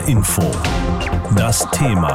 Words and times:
HR 0.00 0.08
Info. 0.08 0.42
Das 1.36 1.66
Thema. 1.72 2.14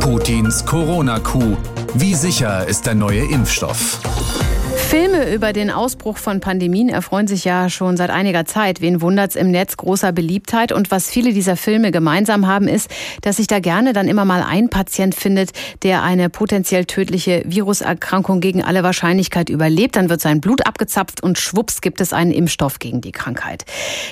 Putins 0.00 0.64
Corona-Coup. 0.64 1.56
Wie 1.94 2.14
sicher 2.14 2.66
ist 2.66 2.86
der 2.86 2.94
neue 2.94 3.24
Impfstoff? 3.24 4.00
Filme 4.92 5.32
über 5.32 5.54
den 5.54 5.70
Ausbruch 5.70 6.18
von 6.18 6.40
Pandemien 6.40 6.90
erfreuen 6.90 7.26
sich 7.26 7.44
ja 7.44 7.70
schon 7.70 7.96
seit 7.96 8.10
einiger 8.10 8.44
Zeit. 8.44 8.82
Wen 8.82 9.00
wundert's 9.00 9.36
im 9.36 9.50
Netz 9.50 9.78
großer 9.78 10.12
Beliebtheit? 10.12 10.70
Und 10.70 10.90
was 10.90 11.08
viele 11.08 11.32
dieser 11.32 11.56
Filme 11.56 11.92
gemeinsam 11.92 12.46
haben, 12.46 12.68
ist, 12.68 12.90
dass 13.22 13.38
sich 13.38 13.46
da 13.46 13.58
gerne 13.58 13.94
dann 13.94 14.06
immer 14.06 14.26
mal 14.26 14.42
ein 14.42 14.68
Patient 14.68 15.14
findet, 15.14 15.52
der 15.82 16.02
eine 16.02 16.28
potenziell 16.28 16.84
tödliche 16.84 17.42
Viruserkrankung 17.46 18.42
gegen 18.42 18.62
alle 18.62 18.82
Wahrscheinlichkeit 18.82 19.48
überlebt. 19.48 19.96
Dann 19.96 20.10
wird 20.10 20.20
sein 20.20 20.42
Blut 20.42 20.66
abgezapft 20.66 21.22
und 21.22 21.38
schwupps 21.38 21.80
gibt 21.80 22.02
es 22.02 22.12
einen 22.12 22.30
Impfstoff 22.30 22.78
gegen 22.78 23.00
die 23.00 23.12
Krankheit. 23.12 23.64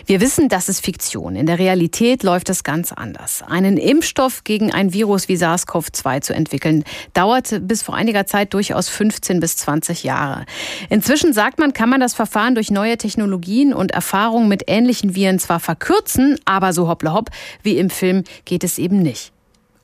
Wir 0.06 0.23
wissen, 0.23 0.48
das 0.48 0.70
ist 0.70 0.83
Fiktion. 0.83 1.37
In 1.37 1.45
der 1.45 1.59
Realität 1.59 2.23
läuft 2.23 2.48
es 2.48 2.65
ganz 2.65 2.91
anders. 2.92 3.45
Einen 3.47 3.77
Impfstoff 3.77 4.45
gegen 4.45 4.73
ein 4.73 4.95
Virus 4.95 5.28
wie 5.28 5.37
SARS-CoV-2 5.37 6.23
zu 6.23 6.33
entwickeln, 6.33 6.84
dauerte 7.12 7.60
bis 7.60 7.83
vor 7.83 7.97
einiger 7.97 8.24
Zeit 8.24 8.55
durchaus 8.55 8.88
15 8.88 9.41
bis 9.41 9.59
20 9.59 10.05
Jahre. 10.05 10.47
Inzwischen 10.88 11.33
sagt 11.33 11.59
man, 11.59 11.73
kann 11.73 11.88
man 11.88 12.01
das 12.01 12.15
Verfahren 12.15 12.55
durch 12.55 12.70
neue 12.70 12.97
Technologien 12.97 13.73
und 13.73 13.92
Erfahrungen 13.92 14.48
mit 14.48 14.65
ähnlichen 14.66 15.15
Viren 15.15 15.38
zwar 15.38 15.60
verkürzen, 15.60 16.38
aber 16.45 16.73
so 16.73 16.88
hoppla 16.88 17.12
hopp 17.12 17.30
wie 17.62 17.79
im 17.79 17.91
Film 17.91 18.24
geht 18.45 18.65
es 18.65 18.79
eben 18.79 19.01
nicht. 19.01 19.33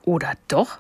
Oder 0.05 0.35
doch? 0.49 0.79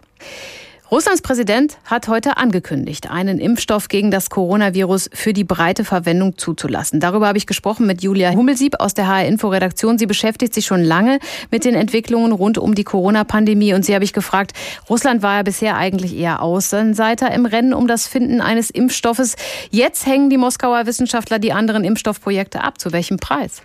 Russlands 0.88 1.20
Präsident 1.20 1.78
hat 1.84 2.06
heute 2.06 2.36
angekündigt, 2.36 3.10
einen 3.10 3.40
Impfstoff 3.40 3.88
gegen 3.88 4.12
das 4.12 4.30
Coronavirus 4.30 5.10
für 5.12 5.32
die 5.32 5.42
breite 5.42 5.84
Verwendung 5.84 6.38
zuzulassen. 6.38 7.00
Darüber 7.00 7.26
habe 7.26 7.38
ich 7.38 7.48
gesprochen 7.48 7.88
mit 7.88 8.04
Julia 8.04 8.30
Hummelsieb 8.30 8.76
aus 8.78 8.94
der 8.94 9.08
HR 9.08 9.26
Info 9.26 9.48
Redaktion. 9.48 9.98
Sie 9.98 10.06
beschäftigt 10.06 10.54
sich 10.54 10.64
schon 10.64 10.84
lange 10.84 11.18
mit 11.50 11.64
den 11.64 11.74
Entwicklungen 11.74 12.30
rund 12.30 12.56
um 12.56 12.76
die 12.76 12.84
Corona-Pandemie 12.84 13.74
und 13.74 13.84
sie 13.84 13.96
habe 13.96 14.04
ich 14.04 14.12
gefragt, 14.12 14.52
Russland 14.88 15.22
war 15.22 15.38
ja 15.38 15.42
bisher 15.42 15.76
eigentlich 15.76 16.16
eher 16.16 16.40
Außenseiter 16.40 17.32
im 17.32 17.46
Rennen 17.46 17.74
um 17.74 17.88
das 17.88 18.06
Finden 18.06 18.40
eines 18.40 18.70
Impfstoffes. 18.70 19.34
Jetzt 19.72 20.06
hängen 20.06 20.30
die 20.30 20.38
Moskauer 20.38 20.86
Wissenschaftler 20.86 21.40
die 21.40 21.52
anderen 21.52 21.82
Impfstoffprojekte 21.82 22.62
ab. 22.62 22.80
Zu 22.80 22.92
welchem 22.92 23.16
Preis? 23.16 23.62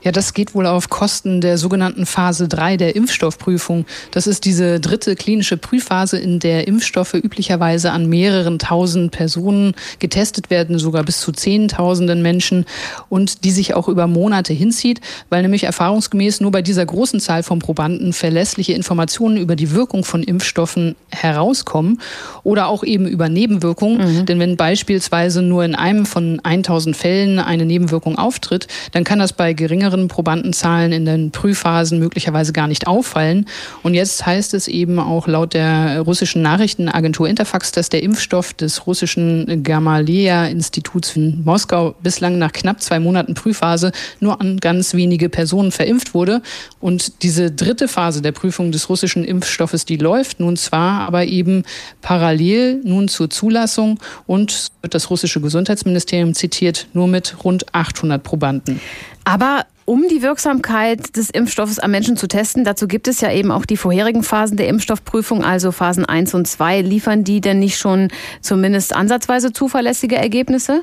Ja, 0.00 0.10
das 0.10 0.32
geht 0.32 0.54
wohl 0.54 0.66
auf 0.66 0.88
Kosten 0.88 1.42
der 1.42 1.58
sogenannten 1.58 2.06
Phase 2.06 2.48
3 2.48 2.78
der 2.78 2.96
Impfstoffprüfung. 2.96 3.84
Das 4.10 4.26
ist 4.26 4.46
diese 4.46 4.80
dritte 4.80 5.16
klinische 5.16 5.58
Prüfphase, 5.58 6.16
in 6.16 6.38
der 6.38 6.61
Impfstoffe 6.66 7.14
üblicherweise 7.14 7.92
an 7.92 8.08
mehreren 8.08 8.58
tausend 8.58 9.12
Personen 9.12 9.74
getestet 9.98 10.50
werden, 10.50 10.78
sogar 10.78 11.04
bis 11.04 11.20
zu 11.20 11.32
zehntausenden 11.32 12.22
Menschen 12.22 12.64
und 13.08 13.44
die 13.44 13.50
sich 13.50 13.74
auch 13.74 13.88
über 13.88 14.06
Monate 14.06 14.52
hinzieht, 14.52 15.00
weil 15.30 15.42
nämlich 15.42 15.64
erfahrungsgemäß 15.64 16.40
nur 16.40 16.50
bei 16.50 16.62
dieser 16.62 16.86
großen 16.86 17.20
Zahl 17.20 17.42
von 17.42 17.58
Probanden 17.58 18.12
verlässliche 18.12 18.72
Informationen 18.72 19.36
über 19.36 19.56
die 19.56 19.72
Wirkung 19.72 20.04
von 20.04 20.22
Impfstoffen 20.22 20.96
herauskommen 21.10 22.00
oder 22.42 22.68
auch 22.68 22.84
eben 22.84 23.06
über 23.06 23.28
Nebenwirkungen. 23.28 24.20
Mhm. 24.20 24.26
Denn 24.26 24.38
wenn 24.38 24.56
beispielsweise 24.56 25.42
nur 25.42 25.64
in 25.64 25.74
einem 25.74 26.06
von 26.06 26.40
1000 26.42 26.96
Fällen 26.96 27.38
eine 27.38 27.64
Nebenwirkung 27.64 28.18
auftritt, 28.18 28.68
dann 28.92 29.04
kann 29.04 29.18
das 29.18 29.32
bei 29.32 29.52
geringeren 29.52 30.08
Probandenzahlen 30.08 30.92
in 30.92 31.04
den 31.04 31.30
Prüfphasen 31.30 31.98
möglicherweise 31.98 32.52
gar 32.52 32.66
nicht 32.66 32.86
auffallen. 32.86 33.46
Und 33.82 33.94
jetzt 33.94 34.24
heißt 34.24 34.54
es 34.54 34.68
eben 34.68 34.98
auch 34.98 35.26
laut 35.26 35.54
der 35.54 36.00
russischen 36.00 36.42
Nachrichtenagentur 36.52 37.26
Interfax, 37.28 37.72
dass 37.72 37.88
der 37.88 38.02
Impfstoff 38.02 38.52
des 38.52 38.86
russischen 38.86 39.62
Gamaleya-Instituts 39.62 41.16
in 41.16 41.42
Moskau 41.44 41.94
bislang 42.02 42.36
nach 42.36 42.52
knapp 42.52 42.82
zwei 42.82 43.00
Monaten 43.00 43.32
Prüfphase 43.32 43.90
nur 44.20 44.38
an 44.38 44.58
ganz 44.58 44.92
wenige 44.92 45.30
Personen 45.30 45.72
verimpft 45.72 46.12
wurde. 46.12 46.42
Und 46.78 47.22
diese 47.22 47.50
dritte 47.50 47.88
Phase 47.88 48.20
der 48.20 48.32
Prüfung 48.32 48.70
des 48.70 48.90
russischen 48.90 49.24
Impfstoffes, 49.24 49.86
die 49.86 49.96
läuft 49.96 50.40
nun 50.40 50.58
zwar, 50.58 51.00
aber 51.08 51.24
eben 51.24 51.62
parallel 52.02 52.82
nun 52.84 53.08
zur 53.08 53.30
Zulassung 53.30 53.98
und 54.26 54.72
wird 54.82 54.94
das 54.94 55.08
russische 55.08 55.40
Gesundheitsministerium 55.40 56.34
zitiert, 56.34 56.86
nur 56.92 57.08
mit 57.08 57.44
rund 57.44 57.74
800 57.74 58.22
Probanden. 58.22 58.78
Aber 59.24 59.66
um 59.84 60.06
die 60.08 60.22
Wirksamkeit 60.22 61.16
des 61.16 61.28
Impfstoffes 61.30 61.78
am 61.78 61.90
Menschen 61.90 62.16
zu 62.16 62.28
testen, 62.28 62.64
dazu 62.64 62.86
gibt 62.86 63.08
es 63.08 63.20
ja 63.20 63.32
eben 63.32 63.50
auch 63.50 63.66
die 63.66 63.76
vorherigen 63.76 64.22
Phasen 64.22 64.56
der 64.56 64.68
Impfstoffprüfung, 64.68 65.44
also 65.44 65.72
Phasen 65.72 66.04
1 66.04 66.34
und 66.34 66.46
2. 66.46 66.82
Liefern 66.82 67.24
die 67.24 67.40
denn 67.40 67.58
nicht 67.58 67.78
schon 67.78 68.08
zumindest 68.40 68.94
ansatzweise 68.94 69.52
zuverlässige 69.52 70.16
Ergebnisse? 70.16 70.82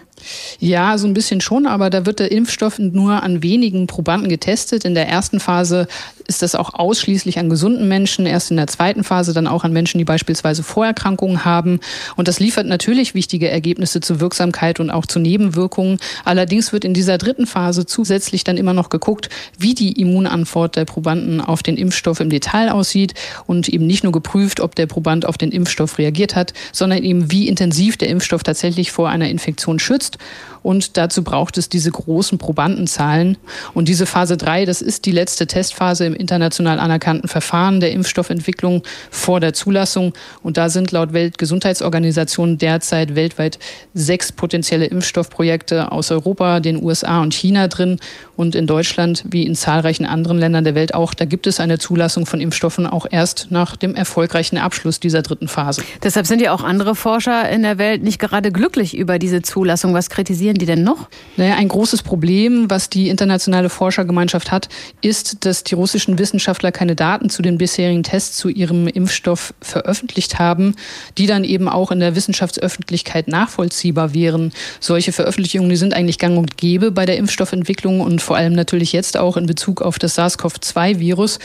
Ja, 0.60 0.98
so 0.98 1.08
ein 1.08 1.14
bisschen 1.14 1.40
schon, 1.40 1.66
aber 1.66 1.90
da 1.90 2.06
wird 2.06 2.20
der 2.20 2.32
Impfstoff 2.32 2.78
nur 2.78 3.24
an 3.24 3.42
wenigen 3.42 3.88
Probanden 3.88 4.30
getestet. 4.30 4.84
In 4.84 4.96
der 4.96 5.08
ersten 5.08 5.40
Phase 5.40 5.88
ist 6.30 6.42
das 6.44 6.56
auch 6.56 6.74
ausschließlich 6.76 7.40
an 7.40 7.50
gesunden 7.50 7.88
Menschen, 7.88 8.26
erst 8.26 8.52
in 8.52 8.58
der 8.58 8.68
zweiten 8.68 9.04
Phase 9.04 9.34
dann 9.34 9.48
auch 9.48 9.64
an 9.64 9.74
Menschen, 9.74 9.98
die 9.98 10.06
beispielsweise 10.06 10.64
Vorerkrankungen 10.64 11.44
haben. 11.44 11.80
Und 12.16 12.28
das 12.28 12.40
liefert 12.40 12.68
natürlich 12.68 13.16
wichtige 13.16 13.50
Ergebnisse 13.50 14.00
zur 14.00 14.20
Wirksamkeit 14.20 14.80
und 14.80 14.92
auch 14.92 15.06
zu 15.06 15.20
Nebenwirkungen. 15.20 15.98
Allerdings 16.24 16.72
wird 16.72 16.86
in 16.86 16.94
dieser 16.94 17.18
dritten 17.18 17.48
Phase 17.48 17.86
zusätzlich 17.86 18.44
dann 18.44 18.58
immer 18.58 18.74
noch 18.74 18.90
geguckt, 18.90 19.30
wie 19.58 19.74
die 19.74 20.00
Immunantwort 20.00 20.76
der 20.76 20.86
Probanden 20.86 21.42
auf 21.42 21.64
den 21.64 21.76
Impfstoff 21.76 22.20
im 22.20 22.30
Detail 22.30 22.72
aussieht 22.72 23.16
und 23.48 23.68
eben 23.68 23.88
nicht 23.88 24.04
nur 24.04 24.14
geprüft, 24.14 24.60
ob 24.60 24.76
der 24.76 24.86
Proband 24.86 25.26
auf 25.26 25.38
den 25.38 25.52
Impfstoff 25.52 25.98
reagiert 25.98 26.36
hat, 26.36 26.54
sondern 26.72 27.04
eben 27.04 27.32
wie 27.32 27.48
intensiv 27.48 27.98
der 27.98 28.10
Impfstoff 28.10 28.44
tatsächlich 28.44 28.92
vor 28.92 29.10
einer 29.10 29.30
Infektion 29.30 29.80
schützt. 29.80 30.20
Und 30.62 30.98
dazu 30.98 31.24
braucht 31.24 31.58
es 31.58 31.70
diese 31.70 31.92
großen 31.92 32.38
Probandenzahlen. 32.38 33.38
Und 33.74 33.88
diese 33.88 34.06
Phase 34.06 34.38
3, 34.38 34.66
das 34.66 34.82
ist 34.82 35.06
die 35.06 35.12
letzte 35.12 35.48
Testphase 35.48 36.06
im 36.06 36.14
international 36.20 36.80
anerkannten 36.80 37.28
Verfahren 37.28 37.80
der 37.80 37.92
Impfstoffentwicklung 37.92 38.84
vor 39.10 39.40
der 39.40 39.54
Zulassung. 39.54 40.14
Und 40.44 40.58
da 40.58 40.70
sind 40.70 40.92
laut 40.92 41.14
Weltgesundheitsorganisation 41.14 42.58
derzeit 42.58 43.16
weltweit 43.16 43.60
sechs 43.94 44.32
potenzielle 44.32 44.86
Impfstoffprojekte 44.86 45.92
aus 45.92 46.12
Europa, 46.12 46.60
den 46.60 46.84
USA 46.84 47.22
und 47.22 47.34
China 47.34 47.68
drin. 47.68 48.00
Und 48.36 48.56
in 48.56 48.68
Deutschland, 48.68 49.24
wie 49.30 49.46
in 49.46 49.56
zahlreichen 49.56 50.06
anderen 50.06 50.40
Ländern 50.40 50.64
der 50.64 50.76
Welt 50.76 50.94
auch, 50.94 51.14
da 51.14 51.26
gibt 51.26 51.48
es 51.48 51.60
eine 51.60 51.78
Zulassung 51.78 52.26
von 52.26 52.40
Impfstoffen 52.40 52.88
auch 52.88 53.06
erst 53.10 53.48
nach 53.50 53.76
dem 53.76 53.96
erfolgreichen 53.96 54.58
Abschluss 54.58 55.00
dieser 55.00 55.22
dritten 55.22 55.48
Phase. 55.48 55.84
Deshalb 56.04 56.26
sind 56.26 56.42
ja 56.42 56.54
auch 56.54 56.64
andere 56.64 56.96
Forscher 56.96 57.50
in 57.50 57.64
der 57.64 57.78
Welt 57.78 58.04
nicht 58.04 58.20
gerade 58.20 58.52
glücklich 58.52 58.98
über 58.98 59.20
diese 59.20 59.42
Zulassung. 59.42 59.94
Was 59.94 60.10
kritisieren 60.10 60.56
die 60.56 60.66
denn 60.66 60.84
noch? 60.84 61.10
Naja, 61.38 61.56
ein 61.56 61.68
großes 61.68 62.04
Problem, 62.04 62.70
was 62.70 62.90
die 62.90 63.10
internationale 63.10 63.70
Forschergemeinschaft 63.70 64.52
hat, 64.52 64.70
ist, 65.02 65.46
dass 65.46 65.64
die 65.64 65.76
russischen 65.76 66.09
Wissenschaftler 66.18 66.72
keine 66.72 66.96
Daten 66.96 67.30
zu 67.30 67.42
den 67.42 67.58
bisherigen 67.58 68.04
Tests 68.04 68.38
zu 68.38 68.50
ihrem 68.50 68.88
Impfstoff 68.88 69.54
veröffentlicht 69.62 70.40
haben, 70.40 70.76
die 71.18 71.28
dann 71.28 71.44
eben 71.44 71.70
auch 71.70 71.92
in 71.92 72.00
der 72.00 72.16
Wissenschaftsöffentlichkeit 72.16 73.28
nachvollziehbar 73.28 74.14
wären. 74.14 74.52
Solche 74.80 75.12
Veröffentlichungen, 75.12 75.70
die 75.70 75.76
sind 75.76 75.94
eigentlich 75.94 76.18
gang 76.18 76.38
und 76.38 76.58
gäbe 76.58 76.92
bei 76.92 77.06
der 77.06 77.18
Impfstoffentwicklung 77.18 78.02
und 78.02 78.22
vor 78.22 78.38
allem 78.38 78.54
natürlich 78.54 78.94
jetzt 78.94 79.18
auch 79.18 79.38
in 79.38 79.46
Bezug 79.46 79.82
auf 79.82 80.00
das 80.00 80.16
SARS-CoV-2-Virus. 80.16 81.40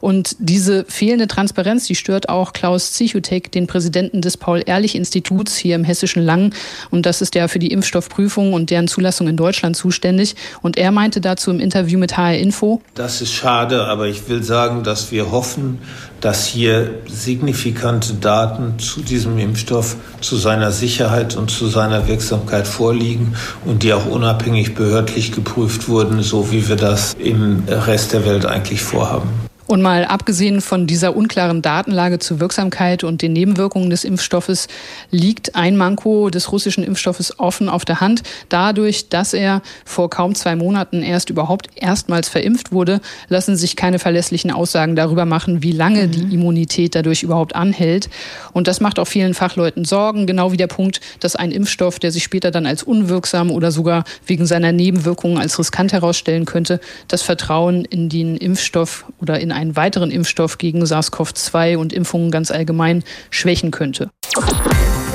Und 0.00 0.36
diese 0.38 0.84
fehlende 0.88 1.28
Transparenz, 1.28 1.86
die 1.86 1.94
stört 1.94 2.28
auch 2.28 2.52
Klaus 2.52 2.92
Zichutek, 2.92 3.52
den 3.52 3.66
Präsidenten 3.66 4.22
des 4.22 4.36
Paul-Ehrlich-Instituts 4.36 5.56
hier 5.56 5.74
im 5.74 5.84
hessischen 5.84 6.22
Lang. 6.22 6.54
Und 6.90 7.06
das 7.06 7.20
ist 7.20 7.34
ja 7.34 7.48
für 7.48 7.58
die 7.58 7.70
Impfstoffprüfung 7.70 8.54
und 8.54 8.70
deren 8.70 8.88
Zulassung 8.88 9.28
in 9.28 9.36
Deutschland 9.36 9.76
zuständig. 9.76 10.36
Und 10.62 10.78
er 10.78 10.90
meinte 10.90 11.20
dazu 11.20 11.50
im 11.50 11.60
Interview 11.60 11.98
mit 11.98 12.16
HR 12.16 12.38
Info. 12.38 12.80
Das 12.94 13.20
ist 13.20 13.32
schade, 13.32 13.84
aber 13.84 14.08
ich 14.10 14.28
will 14.28 14.42
sagen, 14.42 14.82
dass 14.82 15.10
wir 15.10 15.30
hoffen, 15.30 15.78
dass 16.20 16.46
hier 16.46 16.98
signifikante 17.06 18.14
Daten 18.14 18.78
zu 18.78 19.00
diesem 19.00 19.38
Impfstoff, 19.38 19.96
zu 20.20 20.36
seiner 20.36 20.72
Sicherheit 20.72 21.36
und 21.36 21.50
zu 21.50 21.68
seiner 21.68 22.08
Wirksamkeit 22.08 22.66
vorliegen 22.66 23.34
und 23.64 23.82
die 23.82 23.94
auch 23.94 24.06
unabhängig 24.06 24.74
behördlich 24.74 25.32
geprüft 25.32 25.88
wurden, 25.88 26.22
so 26.22 26.52
wie 26.52 26.68
wir 26.68 26.76
das 26.76 27.14
im 27.14 27.64
Rest 27.68 28.12
der 28.12 28.26
Welt 28.26 28.44
eigentlich 28.44 28.82
vorhaben. 28.82 29.49
Und 29.70 29.82
mal 29.82 30.04
abgesehen 30.04 30.62
von 30.62 30.88
dieser 30.88 31.14
unklaren 31.14 31.62
Datenlage 31.62 32.18
zur 32.18 32.40
Wirksamkeit 32.40 33.04
und 33.04 33.22
den 33.22 33.32
Nebenwirkungen 33.32 33.88
des 33.88 34.02
Impfstoffes 34.02 34.66
liegt 35.12 35.54
ein 35.54 35.76
Manko 35.76 36.28
des 36.28 36.50
russischen 36.50 36.82
Impfstoffes 36.82 37.38
offen 37.38 37.68
auf 37.68 37.84
der 37.84 38.00
Hand. 38.00 38.24
Dadurch, 38.48 39.10
dass 39.10 39.32
er 39.32 39.62
vor 39.84 40.10
kaum 40.10 40.34
zwei 40.34 40.56
Monaten 40.56 41.04
erst 41.04 41.30
überhaupt 41.30 41.68
erstmals 41.76 42.28
verimpft 42.28 42.72
wurde, 42.72 43.00
lassen 43.28 43.54
sich 43.54 43.76
keine 43.76 44.00
verlässlichen 44.00 44.50
Aussagen 44.50 44.96
darüber 44.96 45.24
machen, 45.24 45.62
wie 45.62 45.70
lange 45.70 46.08
mhm. 46.08 46.10
die 46.10 46.34
Immunität 46.34 46.96
dadurch 46.96 47.22
überhaupt 47.22 47.54
anhält. 47.54 48.10
Und 48.52 48.66
das 48.66 48.80
macht 48.80 48.98
auch 48.98 49.06
vielen 49.06 49.34
Fachleuten 49.34 49.84
Sorgen, 49.84 50.26
genau 50.26 50.50
wie 50.50 50.56
der 50.56 50.66
Punkt, 50.66 51.00
dass 51.20 51.36
ein 51.36 51.52
Impfstoff, 51.52 52.00
der 52.00 52.10
sich 52.10 52.24
später 52.24 52.50
dann 52.50 52.66
als 52.66 52.82
unwirksam 52.82 53.52
oder 53.52 53.70
sogar 53.70 54.02
wegen 54.26 54.46
seiner 54.46 54.72
Nebenwirkungen 54.72 55.38
als 55.38 55.60
riskant 55.60 55.92
herausstellen 55.92 56.44
könnte, 56.44 56.80
das 57.06 57.22
Vertrauen 57.22 57.84
in 57.84 58.08
den 58.08 58.36
Impfstoff 58.36 59.04
oder 59.20 59.38
in 59.38 59.59
einen 59.60 59.76
weiteren 59.76 60.10
Impfstoff 60.10 60.58
gegen 60.58 60.82
SARS-CoV-2 60.82 61.76
und 61.76 61.92
Impfungen 61.92 62.30
ganz 62.30 62.50
allgemein 62.50 63.04
schwächen 63.28 63.70
könnte. 63.70 64.10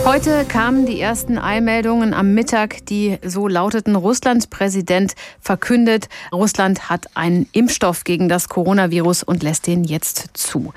Heute 0.05 0.45
kamen 0.45 0.85
die 0.85 1.01
ersten 1.01 1.39
Eilmeldungen 1.39 2.13
am 2.13 2.35
Mittag, 2.35 2.85
die 2.85 3.17
so 3.25 3.47
lauteten, 3.47 3.95
Russlands 3.95 4.45
Präsident 4.45 5.15
verkündet, 5.39 6.09
Russland 6.31 6.89
hat 6.89 7.07
einen 7.15 7.47
Impfstoff 7.53 8.03
gegen 8.03 8.29
das 8.29 8.47
Coronavirus 8.47 9.23
und 9.23 9.41
lässt 9.41 9.65
den 9.65 9.83
jetzt 9.83 10.29
zu. 10.35 10.73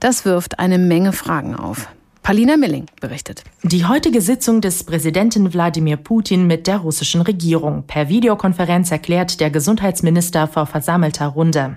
Das 0.00 0.24
wirft 0.24 0.58
eine 0.58 0.78
Menge 0.78 1.12
Fragen 1.12 1.54
auf. 1.54 1.88
Palina 2.24 2.56
Milling 2.56 2.86
berichtet. 3.02 3.44
Die 3.64 3.84
heutige 3.84 4.22
Sitzung 4.22 4.62
des 4.62 4.82
Präsidenten 4.84 5.52
Wladimir 5.52 5.98
Putin 5.98 6.46
mit 6.46 6.66
der 6.66 6.78
russischen 6.78 7.20
Regierung. 7.20 7.84
Per 7.86 8.08
Videokonferenz 8.08 8.90
erklärt 8.90 9.40
der 9.40 9.50
Gesundheitsminister 9.50 10.48
vor 10.48 10.64
versammelter 10.64 11.26
Runde. 11.26 11.76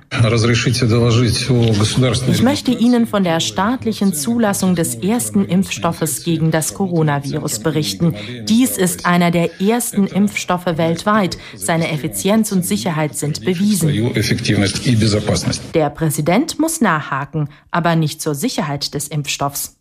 Ich 2.29 2.41
möchte 2.41 2.71
Ihnen 2.71 3.07
von 3.07 3.23
der 3.23 3.39
staatlichen 3.39 4.13
Zulassung 4.13 4.75
des 4.75 4.95
ersten 4.95 5.45
Impfstoffes 5.45 6.23
gegen 6.23 6.51
das 6.51 6.73
Coronavirus 6.73 7.59
berichten. 7.59 8.15
Dies 8.43 8.77
ist 8.77 9.05
einer 9.05 9.31
der 9.31 9.61
ersten 9.61 10.07
Impfstoffe 10.07 10.65
weltweit. 10.65 11.37
Seine 11.55 11.91
Effizienz 11.91 12.51
und 12.51 12.65
Sicherheit 12.65 13.15
sind 13.15 13.45
bewiesen. 13.45 13.89
Der 15.73 15.89
Präsident 15.89 16.59
muss 16.59 16.81
nachhaken, 16.81 17.49
aber 17.71 17.95
nicht 17.95 18.21
zur 18.21 18.35
Sicherheit 18.35 18.93
des 18.93 19.07
Impfstoffs. 19.07 19.76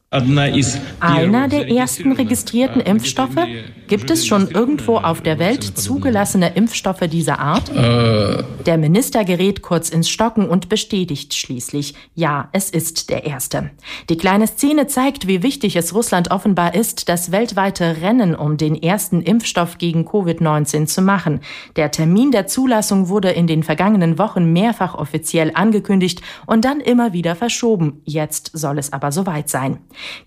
Einer 1.01 1.49
der 1.49 1.69
ersten 1.69 2.13
registrierten 2.13 2.81
Impfstoffe? 2.81 3.45
Gibt 3.89 4.11
es 4.11 4.25
schon 4.25 4.49
irgendwo 4.49 4.99
auf 4.99 5.21
der 5.21 5.41
Welt 5.41 5.65
zugelassene 5.65 6.55
Impfstoffe 6.55 7.09
dieser 7.09 7.41
Art? 7.41 7.69
Äh. 7.71 8.45
Der 8.65 8.79
Minister 8.79 9.25
gerät 9.25 9.63
kurz 9.63 9.91
ins 9.91 10.09
Stocken 10.09 10.49
und 10.49 10.69
bestätigt 10.69 11.35
schließlich, 11.35 11.95
ja, 12.15 12.49
es 12.53 12.71
ist 12.71 13.11
der 13.11 13.25
erste. 13.25 13.71
Die 14.09 14.17
kleine 14.17 14.47
Szene 14.47 14.87
zeigt, 14.87 15.27
wie 15.27 15.43
wichtig 15.43 15.75
es 15.75 15.95
Russland 15.95 16.31
offenbar 16.31 16.75
ist, 16.75 17.09
das 17.09 17.33
weltweite 17.33 17.97
Rennen 18.01 18.37
um 18.37 18.57
den 18.57 18.81
ersten 18.81 19.23
Impfstoff 19.23 19.79
gegen 19.79 20.07
Covid-19 20.07 20.87
zu 20.87 21.03
machen. 21.03 21.41
Der 21.75 21.91
Termin 21.91 22.31
der 22.31 22.47
Zulassung 22.47 23.09
wurde 23.09 23.31
in 23.31 23.47
den 23.49 23.65
vergangenen 23.65 24.19
Wochen 24.19 24.53
mehrfach 24.53 24.95
offiziell 24.95 25.51
angekündigt 25.55 26.23
und 26.47 26.65
dann 26.65 26.81
immer 26.81 27.13
wieder 27.13 27.35
verschoben. 27.35 28.03
Jetzt 28.05 28.51
soll 28.53 28.79
es 28.79 28.93
aber 28.93 29.11
soweit 29.13 29.49
sein. 29.49 29.79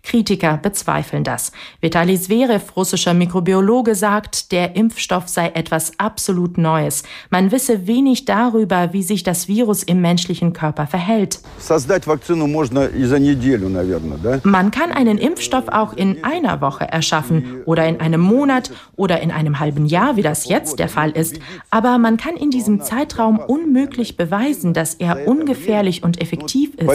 Kritiker 0.04 0.58
bezweifeln 0.58 1.24
das. 1.24 1.52
Vitali 1.82 2.20
Zverev, 2.20 2.76
russischer 2.76 3.14
Mikrobiologe, 3.14 3.96
sagt, 3.96 4.52
der 4.52 4.76
Impfstoff 4.76 5.28
sei 5.28 5.50
etwas 5.50 5.94
absolut 5.98 6.58
Neues. 6.58 7.04
Man 7.30 7.52
wisse 7.52 7.88
wenig 7.88 8.26
darüber, 8.26 8.94
wie 8.94 9.04
sich 9.04 9.24
das 9.24 9.48
Virus 9.48 9.84
im 9.84 10.02
menschlichen 10.02 10.54
Körper 10.54 10.88
verhält. 10.88 11.40
Man 14.44 14.72
kann 14.72 14.92
einen 14.92 15.18
Impfstoff 15.18 15.68
auch 15.68 15.94
in 15.94 16.24
einer 16.24 16.62
Woche 16.62 16.86
erschaffen 16.86 17.64
oder 17.66 17.88
in 17.88 18.00
einem 18.00 18.22
Monat 18.22 18.72
oder 18.96 19.22
in 19.22 19.32
einem 19.32 19.60
halben 19.60 19.86
Jahr, 19.86 20.16
wie 20.16 20.22
das 20.22 20.48
jetzt 20.48 20.80
der 20.80 20.90
Fall 20.90 21.12
ist. 21.12 21.40
Aber 21.70 21.98
man 21.98 22.18
kann 22.18 22.36
in 22.36 22.52
diesem 22.52 22.82
Zeitraum 22.82 23.40
unmöglich 23.40 24.18
beweisen, 24.18 24.74
dass 24.74 24.96
er 24.96 25.28
ungefährlich 25.28 26.04
und 26.04 26.22
effektiv 26.22 26.76
ist. 26.76 26.88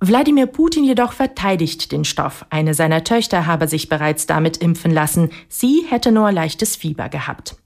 Wladimir 0.00 0.46
Putin 0.46 0.84
jedoch 0.92 1.14
verteidigt 1.14 1.90
den 1.90 2.04
Stoff. 2.04 2.44
Eine 2.50 2.74
seiner 2.74 3.02
Töchter 3.02 3.46
habe 3.46 3.66
sich 3.66 3.88
bereits 3.88 4.26
damit 4.26 4.58
impfen 4.58 4.90
lassen. 4.90 5.30
Sie 5.48 5.86
hätte 5.88 6.12
nur 6.12 6.30
leichtes 6.30 6.76
Fieber 6.76 7.08
gehabt. 7.08 7.56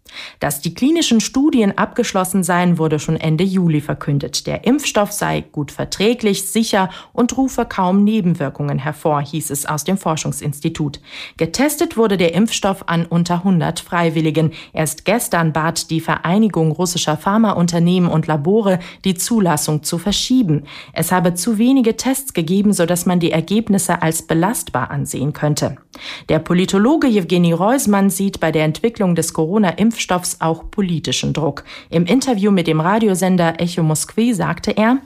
Dass 0.40 0.60
die 0.60 0.74
klinischen 0.74 1.20
Studien 1.20 1.76
abgeschlossen 1.76 2.42
seien, 2.42 2.78
wurde 2.78 2.98
schon 2.98 3.16
Ende 3.16 3.44
Juli 3.44 3.80
verkündet. 3.80 4.46
Der 4.46 4.64
Impfstoff 4.64 5.12
sei 5.12 5.42
gut 5.52 5.70
verträglich, 5.70 6.48
sicher 6.48 6.90
und 7.12 7.36
rufe 7.36 7.64
kaum 7.64 8.04
Nebenwirkungen 8.04 8.78
hervor, 8.78 9.20
hieß 9.20 9.50
es 9.50 9.66
aus 9.66 9.84
dem 9.84 9.98
Forschungsinstitut. 9.98 11.00
Getestet 11.36 11.96
wurde 11.96 12.16
der 12.16 12.34
Impfstoff 12.34 12.84
an 12.88 13.06
unter 13.06 13.36
100 13.36 13.80
Freiwilligen. 13.80 14.52
Erst 14.72 15.04
gestern 15.04 15.52
bat 15.52 15.90
die 15.90 16.00
Vereinigung 16.00 16.72
russischer 16.72 17.16
Pharmaunternehmen 17.16 18.10
und 18.10 18.26
Labore, 18.26 18.78
die 19.04 19.14
Zulassung 19.14 19.82
zu 19.82 19.98
verschieben. 19.98 20.64
Es 20.92 21.12
habe 21.12 21.34
zu 21.34 21.58
wenige 21.58 21.96
Tests 21.96 22.32
gegeben, 22.32 22.72
sodass 22.72 23.06
man 23.06 23.20
die 23.20 23.32
Ergebnisse 23.32 24.02
als 24.02 24.22
belastbar 24.22 24.90
ansehen 24.90 25.32
könnte. 25.32 25.76
Der 26.28 26.38
Politologe 26.38 27.06
Jewgeni 27.06 27.52
Reusmann 27.52 28.10
sieht 28.10 28.40
bei 28.40 28.52
der 28.52 28.64
Entwicklung 28.64 29.14
des 29.14 29.32
Corona-Impfstoffs 29.32 30.16
Impfstoffs 30.16 30.36
auch 30.40 30.70
politischen 30.70 31.32
Druck. 31.32 31.64
Im 31.90 32.06
Interview 32.06 32.50
mit 32.50 32.66
dem 32.66 32.80
Radiosender 32.80 33.54
Echo 33.58 33.82
Moskwi 33.82 34.34
sagte 34.34 34.76
er, 34.76 34.98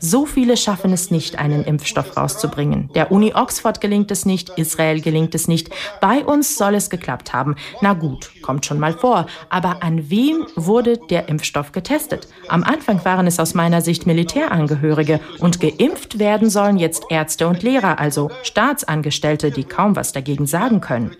so 0.00 0.26
viele 0.26 0.56
schaffen 0.56 0.92
es 0.92 1.10
nicht, 1.10 1.38
einen 1.38 1.64
Impfstoff 1.64 2.16
rauszubringen. 2.16 2.90
Der 2.94 3.12
Uni 3.12 3.32
Oxford 3.34 3.80
gelingt 3.80 4.10
es 4.10 4.26
nicht, 4.26 4.50
Israel 4.56 5.00
gelingt 5.00 5.34
es 5.34 5.48
nicht. 5.48 5.70
Bei 6.00 6.24
uns 6.24 6.56
soll 6.56 6.74
es 6.74 6.90
geklappt 6.90 7.32
haben. 7.32 7.56
Na 7.80 7.94
gut, 7.94 8.30
kommt 8.42 8.66
schon 8.66 8.78
mal 8.78 8.92
vor. 8.92 9.26
Aber 9.48 9.82
an 9.82 10.10
wem 10.10 10.46
wurde 10.56 10.98
der 10.98 11.28
Impfstoff 11.28 11.72
getestet? 11.72 12.28
Am 12.48 12.62
Anfang 12.64 13.04
waren 13.04 13.26
es 13.26 13.38
aus 13.38 13.54
meiner 13.54 13.80
Sicht 13.80 14.06
Militärangehörige 14.06 15.20
und 15.38 15.60
geimpft 15.60 16.18
werden 16.18 16.50
sollen 16.50 16.78
jetzt 16.78 17.04
Ärzte 17.12 17.46
und 17.46 17.62
Lehrer, 17.62 18.00
also 18.00 18.30
Staatsangestellte, 18.42 19.50
die 19.50 19.64
kaum 19.64 19.96
was 19.96 20.12
dagegen 20.12 20.46
sagen 20.46 20.80
können. 20.80 21.14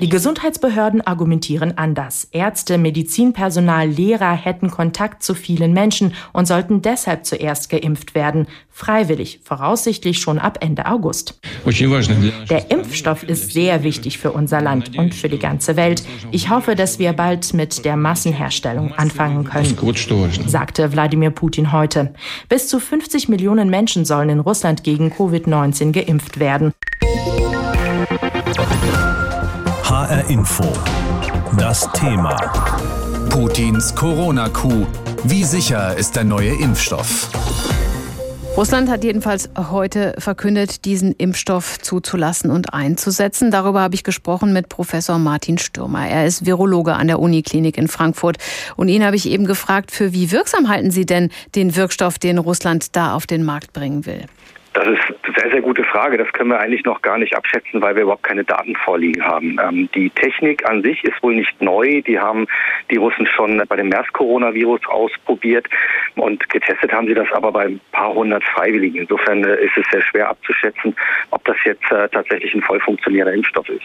Die 0.00 0.08
Gesundheitsbehörden 0.08 1.06
argumentieren 1.06 1.76
anders. 1.76 2.28
Ärzte, 2.32 2.78
Medizinpersonal, 2.78 3.86
Lehrer 3.86 4.32
hätten 4.32 4.70
Kontakt 4.70 5.22
zu 5.22 5.34
vielen 5.34 5.74
Menschen 5.74 6.14
und 6.32 6.48
sollten 6.48 6.80
deshalb 6.80 7.26
zuerst 7.26 7.68
geimpft 7.68 8.14
werden. 8.14 8.46
Freiwillig, 8.78 9.40
voraussichtlich 9.42 10.20
schon 10.20 10.38
ab 10.38 10.58
Ende 10.60 10.86
August. 10.86 11.40
Der 12.48 12.70
Impfstoff 12.70 13.24
ist 13.24 13.52
sehr 13.52 13.82
wichtig 13.82 14.18
für 14.18 14.30
unser 14.30 14.60
Land 14.60 14.96
und 14.96 15.16
für 15.16 15.28
die 15.28 15.40
ganze 15.40 15.74
Welt. 15.74 16.04
Ich 16.30 16.48
hoffe, 16.48 16.76
dass 16.76 17.00
wir 17.00 17.12
bald 17.12 17.54
mit 17.54 17.84
der 17.84 17.96
Massenherstellung 17.96 18.92
anfangen 18.92 19.42
können, 19.42 19.76
sagte 20.46 20.92
Wladimir 20.92 21.30
Putin 21.30 21.72
heute. 21.72 22.14
Bis 22.48 22.68
zu 22.68 22.78
50 22.78 23.28
Millionen 23.28 23.68
Menschen 23.68 24.04
sollen 24.04 24.28
in 24.28 24.38
Russland 24.38 24.84
gegen 24.84 25.10
Covid-19 25.12 25.90
geimpft 25.90 26.38
werden. 26.38 26.72
HR 29.82 30.30
Info. 30.30 30.72
Das 31.58 31.90
Thema. 31.94 32.36
Putins 33.28 33.92
Corona-Coup. 33.96 34.86
Wie 35.24 35.42
sicher 35.42 35.96
ist 35.96 36.14
der 36.14 36.22
neue 36.22 36.52
Impfstoff? 36.52 37.28
Russland 38.56 38.90
hat 38.90 39.04
jedenfalls 39.04 39.50
heute 39.56 40.14
verkündet, 40.18 40.84
diesen 40.84 41.12
Impfstoff 41.12 41.78
zuzulassen 41.78 42.50
und 42.50 42.74
einzusetzen. 42.74 43.50
Darüber 43.50 43.80
habe 43.80 43.94
ich 43.94 44.02
gesprochen 44.02 44.52
mit 44.52 44.68
Professor 44.68 45.18
Martin 45.18 45.58
Stürmer. 45.58 46.08
Er 46.08 46.26
ist 46.26 46.44
Virologe 46.44 46.94
an 46.94 47.06
der 47.06 47.20
Uniklinik 47.20 47.78
in 47.78 47.86
Frankfurt. 47.86 48.38
Und 48.76 48.88
ihn 48.88 49.04
habe 49.04 49.14
ich 49.14 49.28
eben 49.28 49.46
gefragt, 49.46 49.92
für 49.92 50.12
wie 50.12 50.32
wirksam 50.32 50.68
halten 50.68 50.90
Sie 50.90 51.06
denn 51.06 51.30
den 51.54 51.76
Wirkstoff, 51.76 52.18
den 52.18 52.38
Russland 52.38 52.96
da 52.96 53.14
auf 53.14 53.26
den 53.26 53.44
Markt 53.44 53.72
bringen 53.72 54.06
will? 54.06 54.24
Das 54.74 54.86
ist 54.86 55.17
sehr, 55.36 55.50
sehr 55.50 55.60
gute 55.60 55.84
Frage. 55.84 56.18
Das 56.18 56.32
können 56.32 56.50
wir 56.50 56.60
eigentlich 56.60 56.84
noch 56.84 57.02
gar 57.02 57.18
nicht 57.18 57.36
abschätzen, 57.36 57.82
weil 57.82 57.94
wir 57.94 58.02
überhaupt 58.02 58.22
keine 58.22 58.44
Daten 58.44 58.74
vorliegen 58.76 59.24
haben. 59.24 59.58
Ähm, 59.62 59.88
die 59.94 60.10
Technik 60.10 60.68
an 60.68 60.82
sich 60.82 61.02
ist 61.04 61.22
wohl 61.22 61.34
nicht 61.34 61.60
neu. 61.60 62.02
Die 62.02 62.18
haben 62.18 62.46
die 62.90 62.96
Russen 62.96 63.26
schon 63.26 63.62
bei 63.68 63.76
dem 63.76 63.88
MERS-Coronavirus 63.88 64.80
ausprobiert 64.88 65.66
und 66.16 66.48
getestet 66.48 66.92
haben 66.92 67.06
sie 67.06 67.14
das 67.14 67.28
aber 67.32 67.52
bei 67.52 67.66
ein 67.66 67.80
paar 67.92 68.12
hundert 68.14 68.44
Freiwilligen. 68.44 69.02
Insofern 69.02 69.44
äh, 69.44 69.64
ist 69.64 69.76
es 69.76 69.84
sehr 69.90 70.02
schwer 70.02 70.28
abzuschätzen, 70.30 70.94
ob 71.30 71.44
das 71.44 71.56
jetzt 71.64 71.90
äh, 71.90 72.08
tatsächlich 72.08 72.54
ein 72.54 72.62
voll 72.62 72.80
funktionierender 72.80 73.34
Impfstoff 73.34 73.68
ist. 73.68 73.82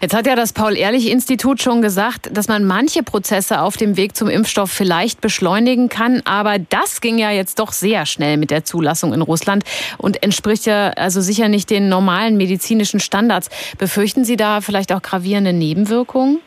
Jetzt 0.00 0.14
hat 0.14 0.26
ja 0.26 0.34
das 0.34 0.52
Paul-Ehrlich-Institut 0.52 1.62
schon 1.62 1.82
gesagt, 1.82 2.36
dass 2.36 2.48
man 2.48 2.64
manche 2.64 3.02
Prozesse 3.02 3.60
auf 3.60 3.76
dem 3.76 3.96
Weg 3.96 4.16
zum 4.16 4.28
Impfstoff 4.28 4.70
vielleicht 4.70 5.20
beschleunigen 5.20 5.88
kann. 5.88 6.22
Aber 6.24 6.56
das 6.58 7.00
ging 7.00 7.18
ja 7.18 7.30
jetzt 7.30 7.58
doch 7.58 7.72
sehr 7.72 8.06
schnell 8.06 8.36
mit 8.36 8.50
der 8.50 8.64
Zulassung 8.64 9.12
in 9.12 9.22
Russland 9.22 9.64
und 9.98 10.22
entspricht 10.22 10.66
ja 10.66 10.79
also 10.96 11.20
sicher 11.20 11.48
nicht 11.48 11.70
den 11.70 11.88
normalen 11.88 12.36
medizinischen 12.36 13.00
Standards. 13.00 13.48
Befürchten 13.78 14.24
Sie 14.24 14.36
da 14.36 14.60
vielleicht 14.60 14.92
auch 14.92 15.02
gravierende 15.02 15.52
Nebenwirkungen? 15.52 16.40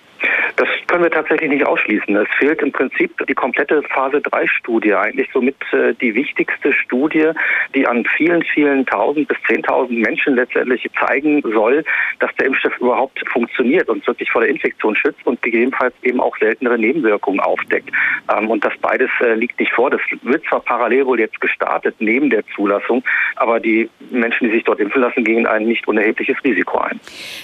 Das 0.56 0.68
können 0.88 1.04
wir 1.04 1.12
tatsächlich 1.12 1.50
nicht 1.50 1.66
ausschließen. 1.66 2.16
Es 2.16 2.28
fehlt 2.38 2.62
im 2.62 2.72
Prinzip 2.72 3.12
die 3.28 3.34
komplette 3.34 3.82
Phase 3.84 4.22
3 4.22 4.48
Studie, 4.48 4.94
eigentlich 4.94 5.28
somit 5.34 5.56
äh, 5.72 5.94
die 6.00 6.14
wichtigste 6.14 6.74
Studie, 6.74 7.32
die 7.74 7.88
an 7.88 8.06
vielen, 8.18 8.44
vielen 8.44 8.86
tausend 8.86 9.28
bis 9.28 9.38
zehntausend 9.48 10.00
Menschen 10.00 10.36
letztendlich 10.36 10.88
zeigen 11.00 11.42
soll, 11.42 11.84
dass 12.20 12.34
der 12.36 12.48
Impfstoff 12.48 12.78
überhaupt 12.80 13.24
funktioniert 13.32 13.90
und 13.90 14.06
wirklich 14.06 14.30
vor 14.30 14.42
der 14.42 14.50
Infektion 14.52 14.96
schützt 14.96 15.26
und 15.26 15.42
gegebenenfalls 15.42 15.94
eben 16.04 16.20
auch 16.20 16.38
seltenere 16.38 16.78
Nebenwirkungen 16.78 17.40
aufdeckt. 17.40 17.90
Ähm, 18.32 18.50
und 18.50 18.64
das 18.64 18.74
beides 18.82 19.10
äh, 19.22 19.34
liegt 19.34 19.60
nicht 19.60 19.72
vor. 19.74 19.90
Das 19.90 20.02
wird 20.22 20.44
zwar 20.46 20.60
parallel 20.60 21.06
wohl 21.08 21.20
jetzt 21.20 21.40
gestartet 21.42 21.96
neben 22.00 22.30
der 22.30 22.44
Zulassung, 22.56 23.04
aber 23.38 23.60
die 23.60 23.90
Menschen, 24.12 24.48
die 24.48 24.54
sich 24.54 24.64
dort 24.64 24.80
impfen 24.80 25.02
lassen, 25.02 25.24
gehen 25.24 25.48
ein 25.48 25.66
nicht 25.66 25.88
unerhebliches 25.88 26.38
Risiko 26.44 26.78
ein. 26.78 27.00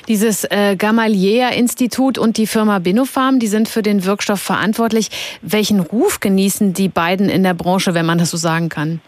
Dieses 0.07 0.45
äh, 0.45 0.75
Gamalier-Institut 0.77 2.17
und 2.17 2.37
die 2.37 2.45
Firma 2.45 2.79
Binopharm 2.99 3.39
die 3.39 3.47
sind 3.47 3.69
für 3.69 3.81
den 3.81 4.03
Wirkstoff 4.03 4.41
verantwortlich. 4.41 5.07
Welchen 5.41 5.79
Ruf 5.79 6.19
genießen 6.19 6.73
die 6.73 6.89
beiden 6.89 7.29
in 7.29 7.43
der 7.43 7.53
Branche, 7.53 7.93
wenn 7.93 8.05
man 8.05 8.17
das 8.17 8.31
so 8.31 8.35
sagen 8.35 8.67
kann? 8.67 8.99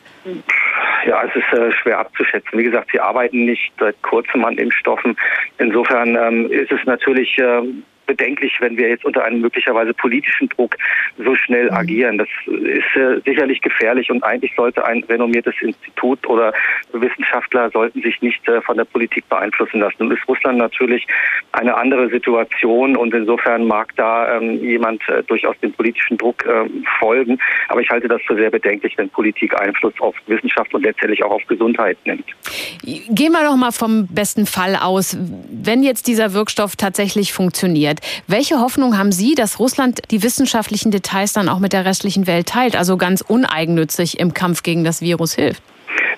Ja, 1.05 1.23
es 1.25 1.35
ist 1.35 1.59
äh, 1.59 1.73
schwer 1.73 1.99
abzuschätzen. 1.99 2.57
Wie 2.57 2.63
gesagt, 2.63 2.89
sie 2.93 3.01
arbeiten 3.01 3.43
nicht 3.43 3.73
seit 3.77 4.01
kurzem 4.01 4.45
an 4.45 4.57
Impfstoffen. 4.57 5.17
Insofern 5.57 6.15
ähm, 6.15 6.49
ist 6.49 6.71
es 6.71 6.79
natürlich 6.85 7.37
äh, 7.37 7.63
bedenklich, 8.05 8.53
wenn 8.59 8.77
wir 8.77 8.89
jetzt 8.89 9.05
unter 9.05 9.23
einem 9.23 9.41
möglicherweise 9.41 9.93
politischen 9.93 10.49
Druck 10.49 10.77
so 11.17 11.35
schnell 11.35 11.65
mhm. 11.65 11.77
agieren. 11.77 12.17
Das 12.17 12.27
ist 12.47 12.95
äh, 12.95 13.21
sicherlich 13.25 13.61
gefährlich 13.61 14.09
und 14.11 14.23
eigentlich 14.23 14.53
sollte 14.55 14.85
ein 14.85 15.03
renommiertes 15.03 15.55
Institut 15.61 16.27
oder 16.27 16.53
Wissenschaftler 16.93 17.69
sollten 17.71 18.01
sich 18.01 18.21
nicht 18.21 18.47
äh, 18.47 18.61
von 18.61 18.77
der 18.77 18.85
Politik 18.85 19.27
beeinflussen 19.29 19.79
lassen. 19.79 19.95
Nun 19.99 20.11
ist 20.11 20.27
Russland 20.27 20.57
natürlich 20.57 21.07
eine 21.51 21.75
andere 21.75 22.09
Situation 22.09 22.95
und 22.95 23.13
insofern 23.13 23.65
mag 23.65 23.95
da 23.95 24.37
ähm, 24.37 24.63
jemand 24.63 25.01
äh, 25.09 25.23
durchaus 25.23 25.57
dem 25.59 25.73
politischen 25.73 26.17
Druck 26.17 26.45
ähm, 26.45 26.85
folgen. 26.99 27.39
Aber 27.69 27.81
ich 27.81 27.89
halte 27.89 28.07
das 28.07 28.21
für 28.23 28.35
sehr 28.35 28.49
bedenklich, 28.49 28.97
wenn 28.97 29.09
Politik 29.09 29.59
Einfluss 29.59 29.93
auf 29.99 30.15
Wissenschaft 30.27 30.73
und 30.73 30.83
letztendlich 30.83 31.23
auch 31.23 31.31
auf 31.31 31.45
Gesundheit 31.47 31.97
nimmt. 32.05 32.25
Gehen 32.83 33.31
wir 33.31 33.43
doch 33.43 33.55
mal 33.55 33.71
vom 33.71 34.07
besten 34.07 34.45
Fall 34.45 34.75
aus. 34.75 35.17
Wenn 35.51 35.83
jetzt 35.83 36.07
dieser 36.07 36.33
Wirkstoff 36.33 36.75
tatsächlich 36.75 37.33
funktioniert, 37.33 37.90
welche 38.27 38.59
Hoffnung 38.59 38.97
haben 38.97 39.11
Sie, 39.11 39.35
dass 39.35 39.59
Russland 39.59 40.01
die 40.11 40.23
wissenschaftlichen 40.23 40.91
Details 40.91 41.33
dann 41.33 41.49
auch 41.49 41.59
mit 41.59 41.73
der 41.73 41.85
restlichen 41.85 42.27
Welt 42.27 42.47
teilt, 42.47 42.75
also 42.75 42.97
ganz 42.97 43.21
uneigennützig 43.21 44.19
im 44.19 44.33
Kampf 44.33 44.63
gegen 44.63 44.83
das 44.83 45.01
Virus 45.01 45.33
hilft? 45.33 45.61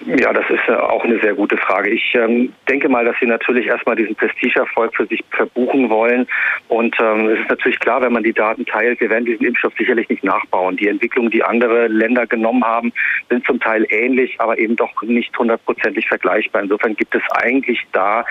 Ja, 0.06 0.34
das 0.34 0.44
ist 0.50 0.68
äh, 0.68 0.74
auch 0.74 1.04
eine 1.04 1.20
sehr 1.20 1.34
gute 1.34 1.56
Frage. 1.56 1.90
Ich 1.90 2.14
ähm, 2.16 2.52
denke 2.68 2.90
mal, 2.90 3.06
dass 3.06 3.16
Sie 3.22 3.26
natürlich 3.26 3.68
erstmal 3.68 3.96
diesen 3.96 4.16
Prestigeerfolg 4.16 4.94
für 4.96 5.06
sich 5.06 5.24
verbuchen 5.32 5.90
wollen. 5.90 6.28
Und 6.68 6.96
ähm, 7.00 7.30
es 7.30 7.40
ist 7.40 7.50
natürlich 7.50 7.80
klar, 7.80 8.02
wenn 8.02 8.12
man 8.12 8.24
die 8.24 8.34
Daten 8.34 8.66
teilt, 8.66 9.00
wir 9.00 9.10
werden 9.10 9.26
diesen 9.26 9.46
Impfstoff 9.46 9.74
sicherlich 9.78 10.10
nicht 10.10 10.24
nachbauen. 10.24 10.76
Die 10.76 10.88
Entwicklungen, 10.88 11.32
die 11.32 11.44
andere 11.44 11.88
Länder 11.88 12.28
genommen 12.28 12.64
haben, 12.66 12.92
sind 13.30 13.46
zum 13.46 13.60
Teil 13.60 13.88
ähnlich, 13.90 14.36
aber 14.40 14.58
eben 14.58 14.76
doch 14.76 15.02
nicht 15.04 15.38
hundertprozentig 15.38 16.08
vergleichbar. 16.08 16.64
Insofern 16.64 16.96
gibt 16.96 17.16
es 17.16 17.24
eigentlich 17.42 17.80
da, 17.94 18.26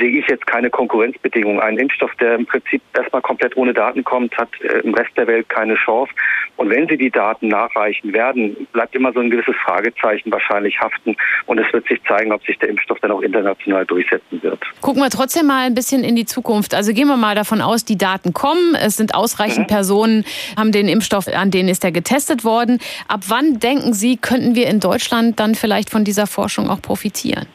sehe 0.00 0.18
ich 0.18 0.26
jetzt 0.26 0.46
keine 0.46 0.70
Konkurrenzbedingungen. 0.70 1.60
Ein 1.60 1.78
Impfstoff, 1.78 2.14
der 2.16 2.34
im 2.34 2.46
Prinzip 2.46 2.82
erstmal 2.96 3.22
komplett 3.22 3.56
ohne 3.56 3.72
Daten 3.72 4.02
kommt, 4.02 4.36
hat 4.36 4.48
äh, 4.62 4.80
im 4.80 4.94
Rest 4.94 5.16
der 5.16 5.28
Welt 5.28 5.48
keine 5.48 5.76
Chance. 5.76 6.12
Und 6.56 6.70
wenn 6.70 6.88
Sie 6.88 6.96
die 6.96 7.10
Daten 7.10 7.48
nachreichen 7.48 8.12
werden, 8.12 8.66
bleibt 8.72 8.96
immer 8.96 9.12
so 9.12 9.20
ein 9.20 9.30
gewisses 9.30 9.54
Fragezeichen 9.64 10.32
wahrscheinlich 10.32 10.80
haften. 10.88 11.16
Und 11.46 11.58
es 11.58 11.72
wird 11.72 11.86
sich 11.88 12.00
zeigen, 12.06 12.32
ob 12.32 12.44
sich 12.44 12.58
der 12.58 12.68
Impfstoff 12.68 12.98
dann 13.00 13.10
auch 13.10 13.20
international 13.20 13.84
durchsetzen 13.86 14.42
wird. 14.42 14.60
Gucken 14.80 15.02
wir 15.02 15.10
trotzdem 15.10 15.46
mal 15.46 15.66
ein 15.66 15.74
bisschen 15.74 16.04
in 16.04 16.16
die 16.16 16.26
Zukunft. 16.26 16.74
Also 16.74 16.92
gehen 16.92 17.08
wir 17.08 17.16
mal 17.16 17.34
davon 17.34 17.60
aus, 17.60 17.84
die 17.84 17.98
Daten 17.98 18.32
kommen. 18.32 18.74
Es 18.74 18.96
sind 18.96 19.14
ausreichend 19.14 19.68
mhm. 19.70 19.74
Personen, 19.74 20.24
haben 20.56 20.72
den 20.72 20.88
Impfstoff, 20.88 21.28
an 21.28 21.50
denen 21.50 21.68
ist 21.68 21.84
er 21.84 21.92
getestet 21.92 22.44
worden. 22.44 22.78
Ab 23.08 23.20
wann 23.28 23.58
denken 23.58 23.92
Sie, 23.92 24.16
könnten 24.16 24.54
wir 24.54 24.68
in 24.68 24.80
Deutschland 24.80 25.40
dann 25.40 25.54
vielleicht 25.54 25.90
von 25.90 26.04
dieser 26.04 26.26
Forschung 26.26 26.70
auch 26.70 26.82
profitieren? 26.82 27.46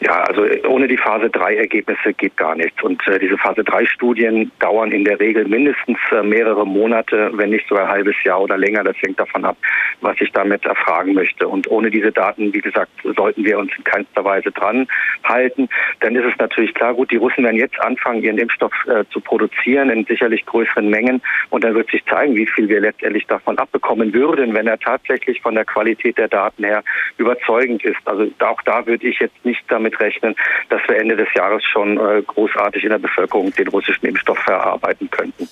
Ja, 0.00 0.24
also 0.24 0.42
ohne 0.68 0.88
die 0.88 0.98
Phase 0.98 1.30
3 1.30 1.56
Ergebnisse 1.56 2.12
geht 2.12 2.36
gar 2.36 2.54
nichts. 2.54 2.82
Und 2.82 3.06
äh, 3.08 3.18
diese 3.18 3.38
Phase 3.38 3.64
3 3.64 3.86
Studien 3.86 4.52
dauern 4.58 4.92
in 4.92 5.04
der 5.04 5.18
Regel 5.18 5.46
mindestens 5.46 5.98
äh, 6.12 6.22
mehrere 6.22 6.66
Monate, 6.66 7.30
wenn 7.34 7.50
nicht 7.50 7.66
sogar 7.66 7.84
ein 7.84 7.90
halbes 7.90 8.14
Jahr 8.22 8.42
oder 8.42 8.58
länger. 8.58 8.84
Das 8.84 8.96
hängt 9.00 9.18
davon 9.18 9.46
ab, 9.46 9.56
was 10.02 10.16
ich 10.20 10.30
damit 10.32 10.66
erfragen 10.66 11.14
möchte. 11.14 11.48
Und 11.48 11.70
ohne 11.70 11.90
diese 11.90 12.12
Daten, 12.12 12.52
wie 12.52 12.60
gesagt, 12.60 12.90
sollten 13.16 13.44
wir 13.44 13.58
uns 13.58 13.72
in 13.78 13.84
keinster 13.84 14.22
Weise 14.22 14.50
dran 14.50 14.86
halten. 15.24 15.68
Dann 16.00 16.14
ist 16.14 16.26
es 16.26 16.38
natürlich 16.38 16.74
klar, 16.74 16.92
gut, 16.92 17.10
die 17.10 17.16
Russen 17.16 17.44
werden 17.44 17.56
jetzt 17.56 17.80
anfangen, 17.80 18.22
ihren 18.22 18.38
Impfstoff 18.38 18.72
äh, 18.86 19.04
zu 19.10 19.20
produzieren 19.20 19.88
in 19.88 20.04
sicherlich 20.04 20.44
größeren 20.44 20.90
Mengen. 20.90 21.22
Und 21.48 21.64
dann 21.64 21.74
wird 21.74 21.90
sich 21.90 22.04
zeigen, 22.04 22.36
wie 22.36 22.46
viel 22.46 22.68
wir 22.68 22.80
letztendlich 22.80 23.26
davon 23.26 23.58
abbekommen 23.58 24.12
würden, 24.12 24.54
wenn 24.54 24.66
er 24.66 24.78
tatsächlich 24.78 25.40
von 25.40 25.54
der 25.54 25.64
Qualität 25.64 26.18
der 26.18 26.28
Daten 26.28 26.64
her 26.64 26.82
überzeugend 27.16 27.82
ist. 27.82 27.96
Also 28.04 28.30
auch 28.40 28.60
da 28.62 28.86
würde 28.86 29.06
ich 29.06 29.18
jetzt 29.20 29.42
nicht 29.44 29.64
damit 29.68 29.85
damit 29.86 30.00
rechnen, 30.00 30.34
dass 30.68 30.80
wir 30.88 30.96
Ende 30.96 31.16
des 31.16 31.28
Jahres 31.34 31.62
schon 31.64 31.98
äh, 31.98 32.22
großartig 32.22 32.84
in 32.84 32.90
der 32.90 32.98
Bevölkerung 32.98 33.52
den 33.52 33.68
russischen 33.68 34.06
Impfstoff 34.06 34.38
verarbeiten 34.38 35.10
könnten. 35.10 35.48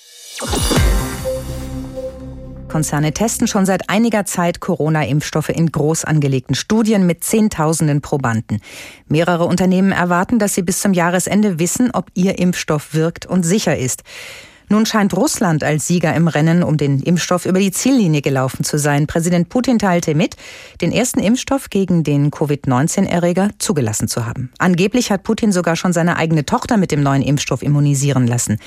Konzerne 2.69 3.13
testen 3.13 3.47
schon 3.47 3.67
seit 3.67 3.89
einiger 3.89 4.25
Zeit 4.25 4.59
Corona-Impfstoffe 4.59 5.51
in 5.51 5.71
groß 5.71 6.05
angelegten 6.05 6.57
Studien 6.57 7.07
mit 7.07 7.23
Zehntausenden 7.23 8.01
Probanden. 8.01 8.61
Mehrere 9.07 9.45
Unternehmen 9.45 9.93
erwarten, 9.93 10.41
dass 10.41 10.55
sie 10.55 10.63
bis 10.63 10.81
zum 10.81 10.93
Jahresende 10.93 11.61
wissen, 11.61 11.93
ob 11.93 12.07
ihr 12.15 12.39
Impfstoff 12.41 12.95
wirkt 12.95 13.27
und 13.27 13.45
sicher 13.45 13.77
ist. 13.77 14.03
Nun 14.69 14.87
scheint 14.87 15.15
Russland 15.15 15.63
als 15.63 15.87
Sieger 15.87 16.15
im 16.15 16.29
Rennen 16.29 16.63
um 16.63 16.77
den 16.77 17.01
Impfstoff 17.01 17.47
über 17.47 17.59
die 17.59 17.71
Ziellinie 17.71 18.23
gelaufen 18.23 18.65
zu 18.65 18.79
sein. 18.79 19.07
Präsident 19.07 19.49
Putin 19.49 19.79
teilte 19.79 20.15
mit, 20.15 20.37
den 20.81 20.93
ersten 20.93 21.21
Impfstoff 21.21 21.71
gegen 21.71 22.03
den 22.03 22.31
Covid-19-Erreger 22.31 23.51
zugelassen 23.59 24.09
zu 24.09 24.27
haben. 24.27 24.51
Angeblich 24.59 25.11
hat 25.11 25.23
Putin 25.23 25.53
sogar 25.53 25.77
schon 25.77 25.93
seine 25.93 26.17
eigene 26.17 26.45
Tochter 26.45 26.77
mit 26.77 26.91
dem 26.91 27.03
neuen 27.03 27.23
Impfstoff 27.23 27.63
immunisieren 27.63 28.27
lassen. 28.27 28.59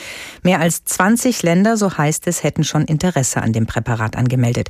Mehr 0.44 0.60
als 0.60 0.84
20 0.86 1.44
Länder, 1.44 1.78
so 1.78 1.98
heißt 1.98 2.28
es, 2.28 2.44
hätten 2.44 2.64
schon 2.64 2.86
Interesse 2.86 3.42
an 3.42 3.54
dem 3.54 3.66
Präparat 3.66 4.16
angemeldet. 4.16 4.70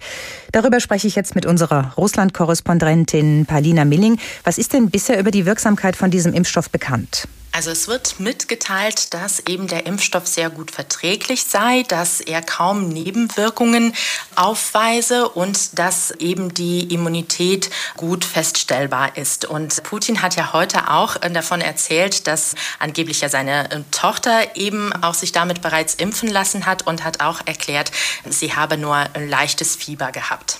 Darüber 0.51 0.79
spreche 0.79 1.07
ich 1.07 1.15
jetzt 1.15 1.35
mit 1.35 1.45
unserer 1.45 1.93
Russland-Korrespondentin 1.97 3.45
Palina 3.45 3.85
Milling. 3.85 4.17
Was 4.43 4.57
ist 4.57 4.73
denn 4.73 4.89
bisher 4.89 5.19
über 5.19 5.31
die 5.31 5.45
Wirksamkeit 5.45 5.95
von 5.95 6.09
diesem 6.09 6.33
Impfstoff 6.33 6.69
bekannt? 6.69 7.27
Also 7.57 7.71
es 7.71 7.87
wird 7.87 8.19
mitgeteilt, 8.19 9.15
dass 9.15 9.39
eben 9.47 9.65
der 9.65 9.87
Impfstoff 9.87 10.27
sehr 10.27 10.51
gut 10.51 10.69
verträglich 10.69 11.43
sei, 11.43 11.81
dass 11.87 12.21
er 12.21 12.43
kaum 12.43 12.89
Nebenwirkungen 12.89 13.95
aufweise 14.35 15.27
und 15.27 15.79
dass 15.79 16.11
eben 16.11 16.53
die 16.53 16.93
Immunität 16.93 17.71
gut 17.95 18.25
feststellbar 18.25 19.17
ist. 19.17 19.45
Und 19.45 19.81
Putin 19.81 20.21
hat 20.21 20.35
ja 20.35 20.53
heute 20.53 20.91
auch 20.91 21.15
äh, 21.23 21.31
davon 21.31 21.61
erzählt, 21.61 22.27
dass 22.27 22.53
angeblich 22.77 23.21
ja 23.21 23.29
seine 23.29 23.71
äh, 23.71 23.81
Tochter 23.89 24.55
eben 24.55 24.93
auch 24.93 25.15
sich 25.15 25.31
damit 25.31 25.63
bereits 25.63 25.95
impfen 25.95 26.29
lassen 26.29 26.67
hat 26.67 26.85
und 26.85 27.03
hat 27.03 27.21
auch 27.21 27.41
erklärt, 27.47 27.91
sie 28.29 28.55
habe 28.55 28.77
nur 28.77 28.97
ein 28.97 29.29
leichtes 29.29 29.75
Fieber 29.75 30.11
gehabt. 30.11 30.59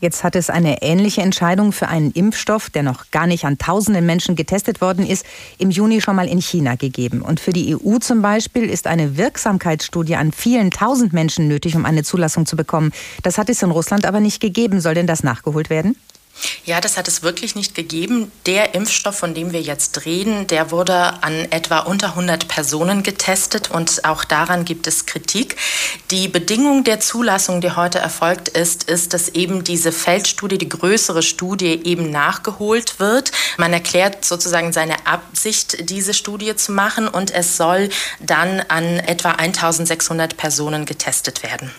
Jetzt 0.00 0.24
hat 0.24 0.36
es 0.36 0.50
eine 0.50 0.82
ähnliche 0.82 1.22
Entscheidung 1.22 1.72
für 1.72 1.88
einen 1.88 2.10
Impfstoff, 2.12 2.70
der 2.70 2.82
noch 2.82 3.10
gar 3.10 3.26
nicht 3.26 3.44
an 3.44 3.58
tausenden 3.58 4.06
Menschen 4.06 4.36
getestet 4.36 4.80
worden 4.80 5.06
ist, 5.06 5.26
im 5.58 5.70
Juni 5.70 6.00
schon 6.00 6.16
mal 6.16 6.28
in 6.28 6.40
China 6.40 6.76
gegeben. 6.76 7.22
Und 7.22 7.40
für 7.40 7.52
die 7.52 7.76
EU 7.76 7.98
zum 7.98 8.22
Beispiel 8.22 8.68
ist 8.68 8.86
eine 8.86 9.16
Wirksamkeitsstudie 9.16 10.16
an 10.16 10.32
vielen 10.32 10.70
tausend 10.70 11.12
Menschen 11.12 11.48
nötig, 11.48 11.76
um 11.76 11.84
eine 11.84 12.04
Zulassung 12.04 12.46
zu 12.46 12.56
bekommen. 12.56 12.92
Das 13.22 13.38
hat 13.38 13.48
es 13.50 13.62
in 13.62 13.70
Russland 13.70 14.06
aber 14.06 14.20
nicht 14.20 14.40
gegeben. 14.40 14.80
Soll 14.80 14.94
denn 14.94 15.06
das 15.06 15.22
nachgeholt 15.22 15.70
werden? 15.70 15.96
Ja, 16.64 16.80
das 16.80 16.96
hat 16.96 17.08
es 17.08 17.22
wirklich 17.22 17.54
nicht 17.54 17.74
gegeben. 17.74 18.30
Der 18.46 18.74
Impfstoff, 18.74 19.16
von 19.18 19.34
dem 19.34 19.52
wir 19.52 19.60
jetzt 19.60 20.04
reden, 20.04 20.46
der 20.46 20.70
wurde 20.70 21.22
an 21.22 21.50
etwa 21.50 21.80
unter 21.80 22.08
100 22.08 22.48
Personen 22.48 23.02
getestet 23.02 23.70
und 23.70 24.04
auch 24.04 24.24
daran 24.24 24.64
gibt 24.64 24.86
es 24.86 25.06
Kritik. 25.06 25.56
Die 26.10 26.28
Bedingung 26.28 26.84
der 26.84 27.00
Zulassung, 27.00 27.60
die 27.60 27.72
heute 27.72 27.98
erfolgt 27.98 28.48
ist, 28.48 28.84
ist, 28.84 29.14
dass 29.14 29.30
eben 29.30 29.64
diese 29.64 29.92
Feldstudie, 29.92 30.58
die 30.58 30.68
größere 30.68 31.22
Studie 31.22 31.80
eben 31.84 32.10
nachgeholt 32.10 33.00
wird. 33.00 33.32
Man 33.56 33.72
erklärt 33.72 34.24
sozusagen 34.24 34.72
seine 34.72 35.06
Absicht, 35.06 35.88
diese 35.90 36.14
Studie 36.14 36.54
zu 36.56 36.72
machen 36.72 37.08
und 37.08 37.30
es 37.30 37.56
soll 37.56 37.88
dann 38.20 38.60
an 38.68 38.84
etwa 38.98 39.32
1600 39.32 40.36
Personen 40.36 40.84
getestet 40.84 41.42
werden. 41.42 41.70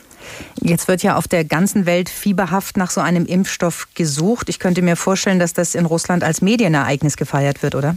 Jetzt 0.62 0.88
wird 0.88 1.04
ja 1.04 1.16
auf 1.16 1.28
der 1.28 1.46
ganzen 1.46 1.86
Welt 1.86 2.10
fieberhaft 2.10 2.78
nach 2.78 2.92
so 2.92 3.02
einem 3.02 3.26
Impfstoff 3.26 3.88
gesucht. 3.94 4.50
Ich 4.50 4.60
könnte 4.60 4.82
mir 4.82 4.96
vorstellen, 4.96 5.40
dass 5.40 5.54
das 5.54 5.76
in 5.76 5.86
Russland 5.86 6.24
als 6.24 6.42
Medienereignis 6.42 7.18
gefeiert 7.18 7.64
wird, 7.64 7.76
oder? 7.76 7.96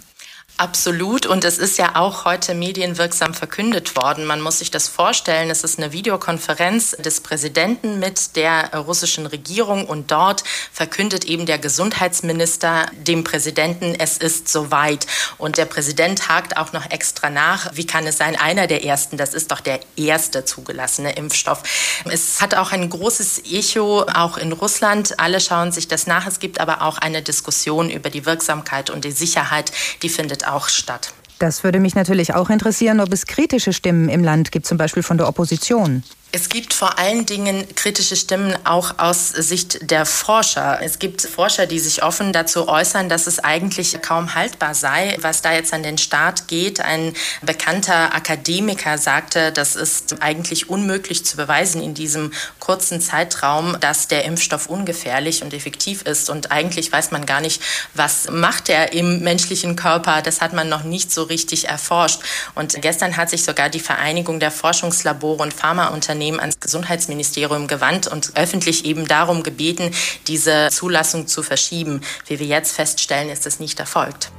Absolut. 0.59 1.27
Und 1.27 1.45
es 1.45 1.59
ist 1.59 1.79
ja 1.79 1.97
auch 1.97 2.25
heute 2.25 2.55
medienwirksam 2.55 3.35
verkündet 3.35 3.97
worden. 3.97 4.27
Man 4.27 4.41
muss 4.41 4.61
sich 4.61 4.71
das 4.71 4.87
vorstellen. 4.87 5.51
Es 5.51 5.65
ist 5.65 5.79
eine 5.79 5.93
Videokonferenz 5.93 6.91
des 6.99 7.21
Präsidenten 7.21 7.99
mit 7.99 8.37
der 8.37 8.73
russischen 8.77 9.27
Regierung 9.27 9.87
und 9.87 10.13
dort 10.13 10.45
verkündet 10.71 11.25
eben 11.25 11.47
der 11.47 11.59
Gesundheitsminister 11.59 12.87
dem 12.93 13.25
Präsidenten, 13.25 13.97
es 13.99 14.19
ist 14.19 14.49
soweit. 14.49 15.07
Und 15.37 15.57
der 15.57 15.65
Präsident 15.65 16.29
hakt 16.29 16.57
auch 16.57 16.73
noch 16.73 16.89
extra 16.91 17.31
nach. 17.31 17.71
Wie 17.75 17.87
kann 17.87 18.07
es 18.07 18.19
sein? 18.19 18.37
Einer 18.37 18.67
der 18.67 18.85
ersten. 18.85 19.17
Das 19.17 19.35
ist 19.35 19.51
doch 19.51 19.61
der 19.61 19.81
erste 19.97 20.45
zugelassene 20.45 21.17
Impfstoff. 21.17 21.63
Es 22.05 22.41
hat 22.41 22.55
auch 22.55 22.73
ein 22.73 22.89
großes 22.89 23.43
Echo 23.51 24.03
auch 24.03 24.37
in 24.37 24.53
Russland. 24.53 25.19
Alle 25.19 25.41
schauen 25.41 25.73
sich 25.73 25.89
das 25.89 26.07
nach. 26.07 26.27
Es 26.27 26.39
gibt 26.39 26.61
aber 26.61 26.83
auch 26.83 26.99
eine 26.99 27.23
Diskussion 27.23 27.91
über 27.91 28.11
die 28.11 28.27
Wirksamkeit 28.27 28.91
und 28.91 29.05
die 29.05 29.13
Sicherheit. 29.13 29.73
Die 30.03 30.11
auch 30.47 30.69
statt. 30.69 31.13
Das 31.39 31.65
würde 31.65 31.81
mich 31.81 31.95
natürlich 31.95 32.35
auch 32.35 32.51
interessieren, 32.51 33.01
ob 33.01 33.13
es 33.13 33.27
kritische 33.27 33.73
Stimmen 33.73 34.09
im 34.09 34.23
Land 34.23 34.53
gibt, 34.53 34.65
zum 34.67 34.79
Beispiel 34.79 35.03
von 35.03 35.19
der 35.19 35.29
Opposition. 35.29 36.05
Es 36.35 36.49
gibt 36.49 36.73
vor 36.73 36.99
allen 36.99 37.27
Dingen 37.27 37.67
kritische 37.75 38.17
Stimmen 38.17 38.57
auch 38.65 38.99
aus 38.99 39.29
Sicht 39.29 39.91
der 39.91 40.07
Forscher. 40.07 40.79
Es 40.81 40.99
gibt 40.99 41.21
Forscher, 41.21 41.67
die 41.67 41.79
sich 41.79 42.03
offen 42.03 42.33
dazu 42.33 42.69
äußern, 42.69 43.11
dass 43.11 43.27
es 43.27 43.39
eigentlich 43.39 44.01
kaum 44.01 44.35
haltbar 44.35 44.75
sei, 44.75 45.19
was 45.21 45.43
da 45.43 45.53
jetzt 45.53 45.75
an 45.75 45.83
den 45.83 45.99
Start 45.99 46.49
geht. 46.49 46.81
Ein 46.81 47.13
bekannter 47.43 48.15
Akademiker 48.15 48.97
sagte, 48.97 49.53
das 49.53 49.77
ist 49.77 50.23
eigentlich 50.23 50.71
unmöglich 50.71 51.23
zu 51.27 51.37
beweisen 51.37 51.83
in 51.83 51.93
diesem 51.93 52.33
kurzen 52.61 53.03
Zeitraum, 53.03 53.77
dass 53.81 54.09
der 54.09 54.25
Impfstoff 54.25 54.69
ungefährlich 54.69 55.43
und 55.43 55.53
effektiv 55.53 56.01
ist. 56.01 56.31
Und 56.31 56.51
eigentlich 56.51 56.91
weiß 56.91 57.11
man 57.11 57.27
gar 57.27 57.43
nicht, 57.43 57.61
was 57.93 58.31
macht 58.31 58.71
er 58.71 58.95
im 58.95 59.21
menschlichen 59.21 59.77
Körper. 59.77 60.23
Das 60.23 60.41
hat 60.41 60.55
man 60.55 60.71
noch 60.71 60.83
nicht 60.83 61.13
so 61.13 61.25
richtig 61.25 61.69
erforscht. 61.69 62.23
Und 62.55 62.81
gestern 62.81 63.19
hat 63.19 63.29
sich 63.29 63.45
sogar 63.45 63.69
die 63.69 63.81
Vereinigung 63.81 64.41
der 64.41 64.51
Forschungslabore 64.51 65.43
und 65.43 65.53
Pharmaunternehmen 65.53 66.22
Unternehmen 66.23 66.41
ans 66.41 66.61
Gesundheitsministerium 66.61 67.67
gewandt 67.67 68.07
und 68.07 68.33
öffentlich 68.37 68.85
eben 68.85 69.09
darum 69.09 69.43
gebeten, 69.43 69.91
diese 70.29 70.69
Zulassung 70.71 71.27
zu 71.27 71.43
verschieben. 71.43 72.01
Wie 72.29 72.39
wir 72.39 72.47
jetzt 72.47 72.77
feststellen, 72.77 73.29
ist 73.29 73.45
es 73.45 73.59
nicht 73.59 73.81
erfolgt. 73.81 74.31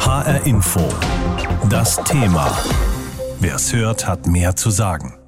HR 0.00 0.44
Info. 0.44 0.88
Das 1.70 2.02
Thema. 2.02 2.58
Wer 3.38 3.54
es 3.54 3.72
hört, 3.72 4.08
hat 4.08 4.26
mehr 4.26 4.56
zu 4.56 4.70
sagen. 4.70 5.21